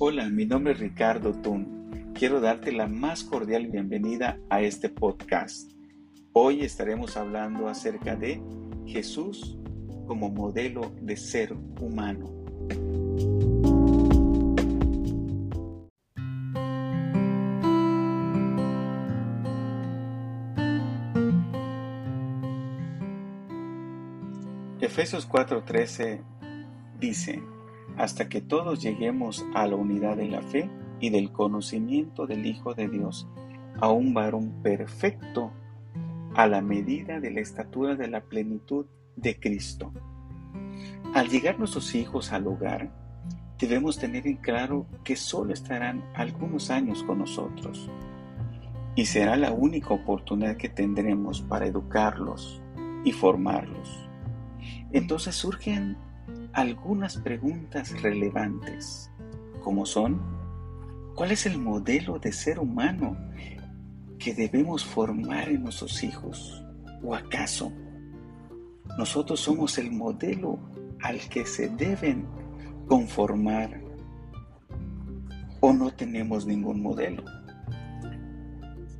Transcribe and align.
Hola, 0.00 0.28
mi 0.28 0.46
nombre 0.46 0.74
es 0.74 0.78
Ricardo 0.78 1.32
Tun. 1.32 2.12
Quiero 2.14 2.40
darte 2.40 2.70
la 2.70 2.86
más 2.86 3.24
cordial 3.24 3.66
bienvenida 3.66 4.38
a 4.48 4.60
este 4.60 4.88
podcast. 4.88 5.72
Hoy 6.32 6.60
estaremos 6.60 7.16
hablando 7.16 7.66
acerca 7.66 8.14
de 8.14 8.40
Jesús 8.86 9.58
como 10.06 10.30
modelo 10.30 10.92
de 11.02 11.16
ser 11.16 11.52
humano. 11.80 12.32
Efesios 24.80 25.28
4:13 25.28 26.22
dice, 27.00 27.42
hasta 27.98 28.28
que 28.28 28.40
todos 28.40 28.80
lleguemos 28.80 29.44
a 29.54 29.66
la 29.66 29.74
unidad 29.74 30.16
de 30.16 30.28
la 30.28 30.40
fe 30.40 30.70
y 31.00 31.10
del 31.10 31.32
conocimiento 31.32 32.26
del 32.26 32.46
Hijo 32.46 32.72
de 32.72 32.88
Dios, 32.88 33.28
a 33.80 33.90
un 33.90 34.14
varón 34.14 34.62
perfecto, 34.62 35.52
a 36.34 36.46
la 36.46 36.62
medida 36.62 37.18
de 37.18 37.32
la 37.32 37.40
estatura 37.40 37.96
de 37.96 38.06
la 38.08 38.20
plenitud 38.20 38.86
de 39.16 39.38
Cristo. 39.38 39.92
Al 41.12 41.28
llegar 41.28 41.58
nuestros 41.58 41.94
hijos 41.96 42.32
al 42.32 42.46
hogar, 42.46 42.92
debemos 43.58 43.98
tener 43.98 44.28
en 44.28 44.36
claro 44.36 44.86
que 45.02 45.16
solo 45.16 45.52
estarán 45.52 46.04
algunos 46.14 46.70
años 46.70 47.02
con 47.02 47.18
nosotros 47.18 47.90
y 48.94 49.06
será 49.06 49.36
la 49.36 49.50
única 49.50 49.92
oportunidad 49.92 50.56
que 50.56 50.68
tendremos 50.68 51.42
para 51.42 51.66
educarlos 51.66 52.62
y 53.04 53.10
formarlos. 53.10 54.08
Entonces 54.92 55.34
surgen 55.34 55.96
algunas 56.52 57.16
preguntas 57.18 58.00
relevantes, 58.02 59.10
como 59.62 59.86
son, 59.86 60.20
¿cuál 61.14 61.32
es 61.32 61.46
el 61.46 61.58
modelo 61.58 62.18
de 62.18 62.32
ser 62.32 62.58
humano 62.58 63.16
que 64.18 64.34
debemos 64.34 64.84
formar 64.84 65.48
en 65.48 65.62
nuestros 65.62 66.02
hijos? 66.02 66.64
¿O 67.02 67.14
acaso 67.14 67.72
nosotros 68.96 69.40
somos 69.40 69.78
el 69.78 69.92
modelo 69.92 70.58
al 71.00 71.20
que 71.28 71.46
se 71.46 71.68
deben 71.68 72.26
conformar? 72.88 73.80
¿O 75.60 75.72
no 75.72 75.92
tenemos 75.92 76.46
ningún 76.46 76.82
modelo? 76.82 77.22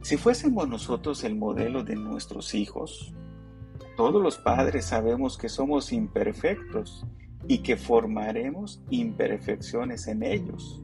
Si 0.03 0.17
fuésemos 0.17 0.69
nosotros 0.69 1.25
el 1.25 1.35
modelo 1.35 1.83
de 1.83 1.97
nuestros 1.97 2.55
hijos, 2.55 3.13
todos 3.99 4.23
los 4.23 4.39
padres 4.39 4.85
sabemos 4.85 5.37
que 5.37 5.49
somos 5.49 5.93
imperfectos 5.93 7.05
y 7.49 7.59
que 7.59 7.77
formaremos 7.77 8.81
imperfecciones 8.91 10.07
en 10.07 10.23
ellos. 10.23 10.81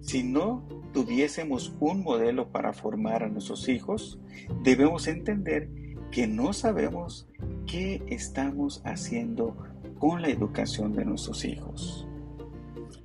Si 0.00 0.24
no 0.24 0.66
tuviésemos 0.92 1.76
un 1.78 2.02
modelo 2.02 2.50
para 2.50 2.72
formar 2.72 3.22
a 3.22 3.28
nuestros 3.28 3.68
hijos, 3.68 4.18
debemos 4.64 5.06
entender 5.06 5.70
que 6.10 6.26
no 6.26 6.52
sabemos 6.52 7.28
qué 7.64 8.02
estamos 8.08 8.82
haciendo 8.84 9.56
con 10.00 10.20
la 10.20 10.28
educación 10.28 10.94
de 10.94 11.04
nuestros 11.04 11.44
hijos. 11.44 12.08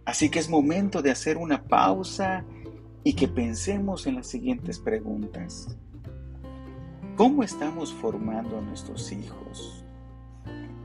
Así 0.03 0.29
que 0.29 0.39
es 0.39 0.49
momento 0.49 1.03
de 1.03 1.11
hacer 1.11 1.37
una 1.37 1.63
pausa 1.65 2.43
y 3.03 3.13
que 3.13 3.27
pensemos 3.27 4.07
en 4.07 4.15
las 4.15 4.25
siguientes 4.25 4.79
preguntas. 4.79 5.77
¿Cómo 7.21 7.43
estamos 7.43 7.93
formando 7.93 8.57
a 8.57 8.61
nuestros 8.61 9.11
hijos? 9.11 9.85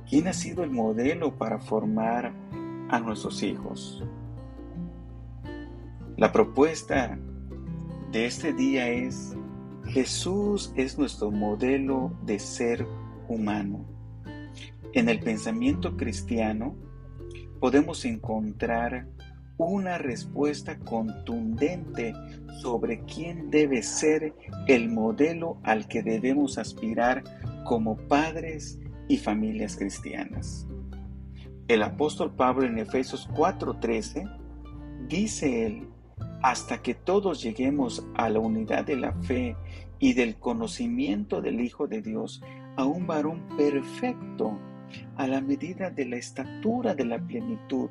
¿Quién 0.06 0.29
ha 0.29 0.34
sido 0.34 0.65
el 0.65 0.70
modelo 0.70 1.34
para 1.39 1.59
formar 1.59 2.31
a 2.91 3.01
nuestros 3.01 3.42
hijos? 3.42 4.05
La 6.19 6.33
propuesta 6.33 7.19
de 8.13 8.27
este 8.27 8.52
día 8.52 8.86
es, 8.91 9.35
Jesús 9.86 10.74
es 10.77 10.98
nuestro 10.98 11.30
modelo 11.30 12.13
de 12.27 12.39
ser 12.39 12.86
humano. 13.29 13.86
En 14.92 15.08
el 15.08 15.20
pensamiento 15.20 15.97
cristiano 15.97 16.77
podemos 17.61 18.05
encontrar 18.05 19.08
una 19.58 19.98
respuesta 19.98 20.78
contundente 20.78 22.14
sobre 22.61 23.00
quién 23.05 23.50
debe 23.50 23.83
ser 23.83 24.34
el 24.67 24.90
modelo 24.90 25.58
al 25.62 25.89
que 25.89 26.02
debemos 26.02 26.58
aspirar 26.58 27.24
como 27.64 27.96
padres 27.96 28.78
y 29.08 29.17
familias 29.17 29.77
cristianas. 29.77 30.67
El 31.68 31.83
apóstol 31.83 32.34
Pablo 32.34 32.67
en 32.67 32.78
Efesios 32.78 33.28
4:13 33.34 34.28
dice 35.08 35.67
él, 35.67 35.88
hasta 36.42 36.83
que 36.83 36.94
todos 36.94 37.42
lleguemos 37.42 38.06
a 38.14 38.28
la 38.28 38.38
unidad 38.38 38.84
de 38.84 38.96
la 38.96 39.12
fe 39.23 39.56
y 39.98 40.12
del 40.12 40.36
conocimiento 40.36 41.40
del 41.40 41.61
Hijo 41.61 41.86
de 41.86 42.02
Dios, 42.02 42.42
a 42.77 42.84
un 42.84 43.06
varón 43.06 43.42
perfecto, 43.56 44.58
a 45.17 45.27
la 45.27 45.40
medida 45.40 45.90
de 45.90 46.05
la 46.05 46.17
estatura 46.17 46.94
de 46.94 47.05
la 47.05 47.18
plenitud 47.18 47.88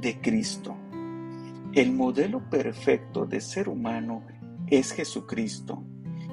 de 0.00 0.20
Cristo. 0.20 0.74
El 1.74 1.92
modelo 1.92 2.50
perfecto 2.50 3.24
de 3.24 3.40
ser 3.40 3.70
humano 3.70 4.22
es 4.66 4.92
Jesucristo, 4.92 5.82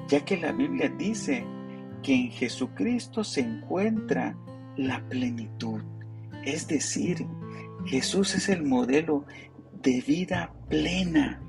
ya 0.06 0.22
que 0.22 0.36
la 0.36 0.52
Biblia 0.52 0.90
dice 0.90 1.46
que 2.02 2.14
en 2.14 2.30
Jesucristo 2.30 3.24
se 3.24 3.40
encuentra 3.40 4.36
la 4.76 5.02
plenitud. 5.08 5.80
Es 6.44 6.68
decir, 6.68 7.26
Jesús 7.86 8.34
es 8.34 8.50
el 8.50 8.64
modelo 8.64 9.24
de 9.82 10.02
vida 10.06 10.52
plena, 10.68 11.42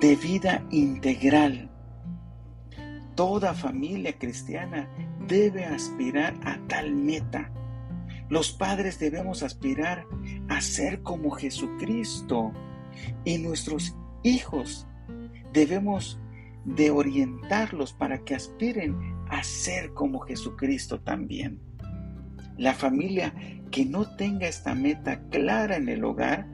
de 0.00 0.14
vida 0.14 0.64
integral. 0.70 1.68
Toda 3.16 3.54
familia 3.54 4.16
cristiana 4.20 4.88
debe 5.26 5.64
aspirar 5.64 6.34
a 6.44 6.58
tal 6.68 6.94
meta. 6.94 7.50
Los 8.28 8.52
padres 8.52 9.00
debemos 9.00 9.42
aspirar 9.42 10.06
a 10.48 10.60
ser 10.60 11.02
como 11.02 11.32
Jesucristo 11.32 12.52
y 13.24 13.38
nuestros 13.38 13.96
hijos 14.22 14.86
debemos 15.52 16.20
de 16.64 16.90
orientarlos 16.90 17.92
para 17.92 18.18
que 18.24 18.34
aspiren 18.34 18.96
a 19.28 19.42
ser 19.42 19.92
como 19.94 20.20
Jesucristo 20.20 21.00
también. 21.00 21.60
La 22.58 22.74
familia 22.74 23.34
que 23.70 23.84
no 23.86 24.16
tenga 24.16 24.46
esta 24.46 24.74
meta 24.74 25.20
clara 25.30 25.76
en 25.76 25.88
el 25.88 26.04
hogar 26.04 26.46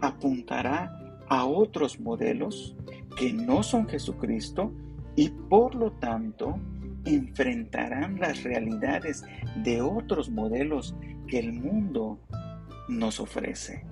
apuntará 0.00 0.90
a 1.28 1.44
otros 1.44 2.00
modelos 2.00 2.76
que 3.16 3.32
no 3.32 3.62
son 3.62 3.88
Jesucristo 3.88 4.72
y 5.16 5.28
por 5.28 5.74
lo 5.74 5.92
tanto 5.92 6.58
enfrentarán 7.04 8.18
las 8.18 8.42
realidades 8.42 9.22
de 9.62 9.80
otros 9.80 10.30
modelos 10.30 10.96
que 11.28 11.38
el 11.38 11.52
mundo 11.52 12.18
nos 12.88 13.20
ofrece. 13.20 13.84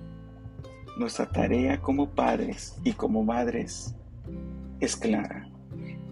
Nuestra 0.97 1.29
tarea 1.29 1.81
como 1.81 2.11
padres 2.11 2.77
y 2.83 2.93
como 2.93 3.23
madres 3.23 3.95
es 4.79 4.95
clara 4.95 5.49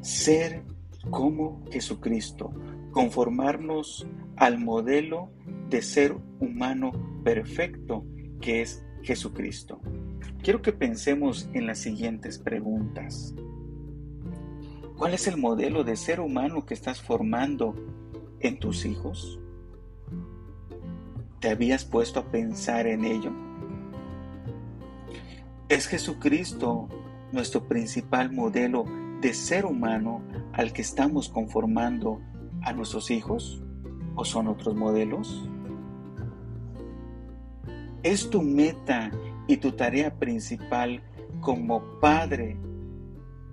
ser 0.02 0.64
como 1.10 1.64
Jesucristo, 1.72 2.52
conformarnos 2.92 4.08
al 4.36 4.58
modelo 4.60 5.32
de 5.70 5.82
ser 5.82 6.16
humano 6.40 6.92
perfecto 7.24 8.06
que 8.40 8.62
es 8.62 8.86
Jesucristo. 9.04 9.80
Quiero 10.44 10.62
que 10.62 10.74
pensemos 10.74 11.50
en 11.54 11.68
las 11.68 11.80
siguientes 11.80 12.38
preguntas. 12.40 13.34
¿Cuál 14.98 15.14
es 15.14 15.28
el 15.28 15.38
modelo 15.38 15.84
de 15.84 15.96
ser 15.96 16.20
humano 16.20 16.66
que 16.66 16.74
estás 16.74 17.02
formando 17.02 17.76
en 18.40 18.60
tus 18.60 18.86
hijos? 18.86 19.40
¿Te 21.40 21.50
habías 21.50 21.86
puesto 21.86 22.20
a 22.20 22.32
pensar 22.32 22.86
en 22.86 23.06
ello? 23.06 23.32
¿Es 25.72 25.88
Jesucristo 25.88 26.90
nuestro 27.32 27.66
principal 27.66 28.30
modelo 28.30 28.84
de 29.22 29.34
ser 29.34 29.66
humano 29.66 30.22
al 30.52 30.74
que 30.74 30.82
estamos 30.82 31.30
conformando 31.30 32.20
a 32.62 32.74
nuestros 32.74 33.10
hijos 33.10 33.64
o 34.16 34.26
son 34.26 34.50
otros 34.50 34.76
modelos? 34.76 35.50
¿Es 38.04 38.30
tu 38.30 38.42
meta 38.42 39.12
y 39.48 39.56
tu 39.56 39.72
tarea 39.72 40.14
principal 40.14 41.04
como 41.40 42.02
padre 42.02 42.58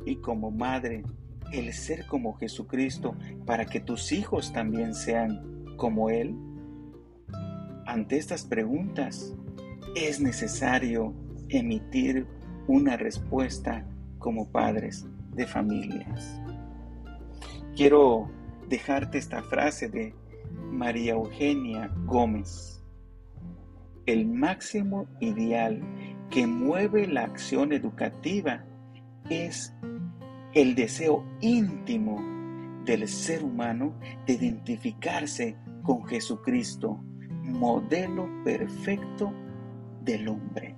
y 0.04 0.16
como 0.16 0.50
madre 0.50 1.04
el 1.52 1.72
ser 1.72 2.04
como 2.08 2.34
Jesucristo 2.34 3.14
para 3.46 3.64
que 3.64 3.78
tus 3.78 4.10
hijos 4.10 4.52
también 4.52 4.92
sean 4.92 5.64
como 5.76 6.10
Él? 6.10 6.34
Ante 7.86 8.16
estas 8.16 8.42
preguntas 8.42 9.36
es 9.94 10.18
necesario 10.18 11.14
emitir 11.48 12.26
una 12.66 12.96
respuesta 12.96 13.86
como 14.18 14.50
padres 14.50 15.06
de 15.34 15.46
familias. 15.46 16.40
Quiero 17.76 18.30
dejarte 18.68 19.18
esta 19.18 19.42
frase 19.42 19.88
de 19.88 20.14
María 20.70 21.12
Eugenia 21.12 21.90
Gómez. 22.04 22.82
El 24.06 24.26
máximo 24.26 25.06
ideal 25.20 25.80
que 26.30 26.46
mueve 26.46 27.06
la 27.06 27.24
acción 27.24 27.72
educativa 27.72 28.64
es 29.30 29.74
el 30.54 30.74
deseo 30.74 31.24
íntimo 31.40 32.20
del 32.84 33.06
ser 33.06 33.44
humano 33.44 33.94
de 34.26 34.34
identificarse 34.34 35.56
con 35.82 36.04
Jesucristo, 36.06 36.98
modelo 37.42 38.28
perfecto 38.44 39.32
del 40.02 40.28
hombre. 40.28 40.77